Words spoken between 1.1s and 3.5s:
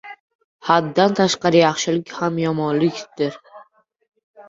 tashqari yaxshilik ham yomonlikdir.